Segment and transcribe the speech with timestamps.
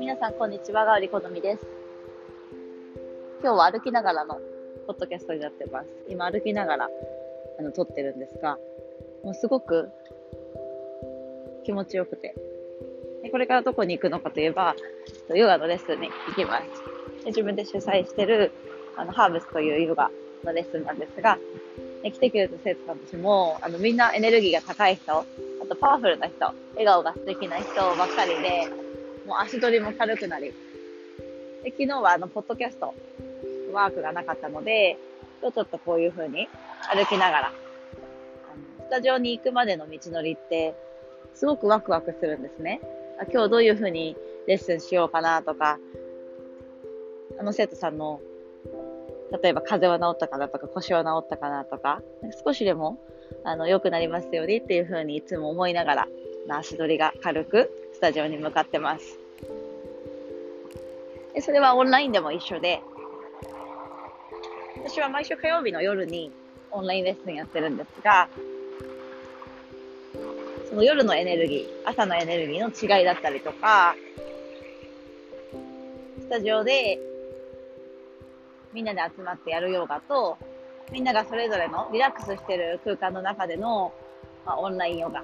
[0.00, 0.86] 皆さん、こんにちは。
[0.86, 1.66] がわりこのみです。
[3.42, 4.40] 今日は歩きながらの
[4.86, 5.88] ポッドキャストになってます。
[6.08, 6.88] 今歩きながら、
[7.58, 8.56] あの、撮ってるんですが、
[9.22, 9.90] もうすごく
[11.64, 12.34] 気持ちよくて。
[13.22, 14.74] でこれからどこに行くのかといえば、
[15.34, 17.24] ヨガのレッスンに行きます。
[17.24, 18.52] で自分で主催してる、
[18.96, 20.10] あの、ハーブスというヨガ
[20.44, 21.38] のレッスンなんですが、
[22.02, 25.24] で来てくれた生徒さんたちも、あの、みんなエネルギーが高い人、あ
[25.68, 27.66] とパワフルな人、笑顔が素敵な人
[27.96, 28.68] ばっかりで、
[29.26, 30.52] もう足取りも軽くなり、
[31.62, 32.92] で昨日はあの、ポッドキャスト、
[33.72, 34.98] ワークがなかったので、
[35.40, 36.48] 今日ちょっとこういう風に
[36.92, 37.52] 歩きながら、
[38.80, 40.74] スタジオに行くまでの道のりって、
[41.34, 42.80] すごくワクワクするんですね。
[43.32, 45.78] 今日どういう風にレッスンしようかなとか、
[47.38, 48.20] あの生徒さんの、
[49.40, 52.02] 例えば風邪は治ったかなとか腰は治ったかなとか、
[52.44, 52.98] 少しでも、
[53.44, 56.08] あの、良くなりますようにっていう風にいつも思いながら、
[56.50, 59.18] 足取りが軽くスタジオに向かってます。
[61.34, 62.82] でそれはオンラインでも一緒で、
[64.84, 66.30] 私は毎週火曜日の夜に
[66.70, 68.28] オンラインレッスンやってるんですが、
[70.68, 73.94] その夜のエネルギー、朝のエネルギーの違いだったりとか、
[76.20, 76.98] スタジオで
[78.72, 80.38] みんなで集まってやるヨガと、
[80.90, 83.92] みんながそれぞれのリラックスしてる空間の中での、
[84.44, 85.22] まあ、オンラインヨガ。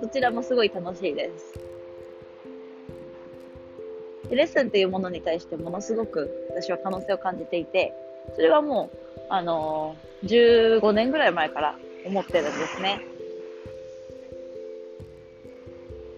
[0.00, 1.60] どちらもすごい楽しいです。
[4.30, 7.94] レッスンっていうものに対してものすごく私は可能性を感じていて、
[8.34, 8.98] それはもう、
[9.30, 13.00] あのー、15年ぐらい前から思ってるんですね。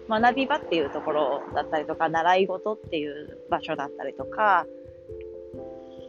[0.09, 4.65] 学び場っていうところだったりとか、習い事っていう場所だったりとか、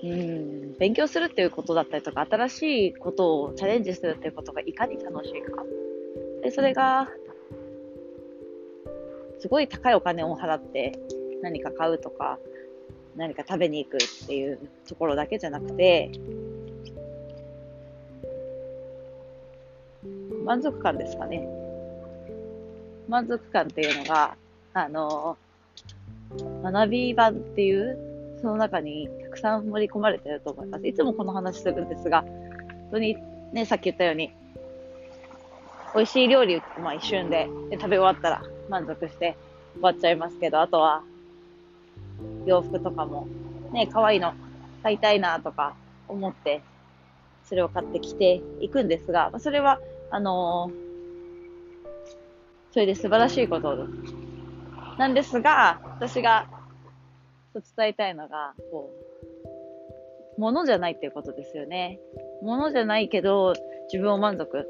[0.03, 5.63] うん、勉強するっていうことだったりとか、新しいことをチャレンジするっていうことがいかに楽しいか。
[6.43, 7.09] で、それが、
[9.39, 10.99] すごい高いお金を払って
[11.41, 12.39] 何か買うとか、
[13.17, 14.59] 何か食べに行くっていう
[14.89, 16.11] ところだけじゃなくて、
[20.45, 21.47] 満足感ですかね。
[23.09, 24.37] 満足感っていうのが、
[24.75, 25.37] あの、
[26.63, 30.87] 学び場っていう、その中にくさん盛り込まれてると思います。
[30.87, 33.17] いつもこの話するんですが、本当に
[33.53, 34.33] ね、さっき言ったように、
[35.95, 39.37] 美味しい料理、まあ一瞬でで食べ終わったら満足して
[39.75, 41.03] 終わっちゃいますけど、あとは
[42.47, 43.27] 洋服とかも
[43.73, 44.35] ね、可愛いの
[44.83, 45.75] 買いたいなとか
[46.09, 46.63] 思って、
[47.45, 50.93] それを買ってきていくんですが、それは、あのー
[52.73, 53.87] それで素晴らしいこと
[54.99, 56.47] なんですが、私が
[57.55, 59.02] 伝えたいのが、こう、
[60.39, 62.01] ものじゃないっていうことですよね。
[62.43, 63.55] ものじゃないけど、
[63.93, 64.67] 自分を満足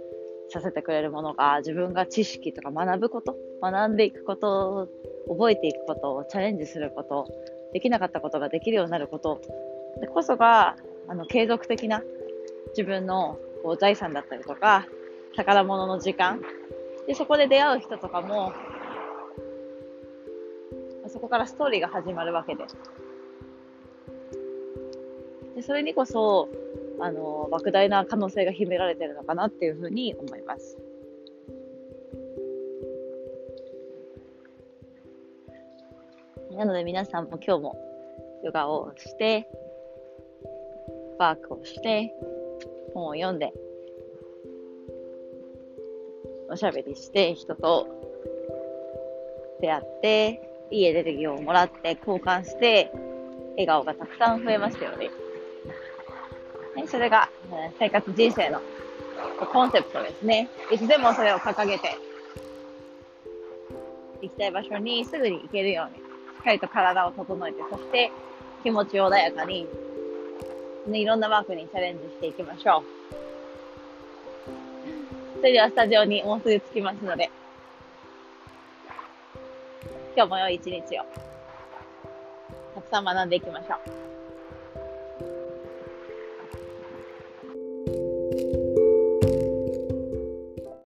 [0.48, 4.88] させてくれるものが、自分が知識とか学ぶこと、学んでいくこと、
[5.28, 7.26] 覚えていくこと、チャレンジすること、
[7.72, 9.40] できなかったことができるようになること
[10.00, 10.76] でこそが、
[11.08, 12.02] あの、継続的な
[12.70, 14.86] 自分のこう財産だったりとか、
[15.36, 16.40] 宝物の時間
[17.06, 18.52] で、そこで出会う人とかも、
[21.08, 22.76] そこからストーリーが始まるわけです。
[25.62, 26.48] それにこそ、
[27.00, 30.78] あの、莫大な可能性が秘められてるのかなっていうふうに思います。
[36.56, 37.76] なので皆さんも今日も
[38.44, 39.48] ヨガをして、
[41.18, 42.12] ワークをして、
[42.94, 43.52] 本を読んで、
[46.50, 47.88] おしゃべりして、人と
[49.60, 52.92] 出会って、いいエネルギーをもらって、交換して、
[53.52, 55.10] 笑顔がたくさん増えましたよね。
[56.76, 58.60] ねそれが、え生活人生の
[59.52, 60.48] コンセプトですね。
[60.70, 61.96] いつでもそれを掲げて、
[64.22, 66.00] 行きたい場所にすぐに行けるように、し
[66.40, 68.10] っかりと体を整えて、そして
[68.62, 69.66] 気持ち穏やかに、
[70.86, 73.02] ね、いろんなワークにチャレンジしていきましょう。
[75.38, 77.30] それではスタジオにもうすぐ着きますので、
[80.14, 81.04] 今日も良い一日を、
[82.76, 84.21] たくさん学んでいきましょう。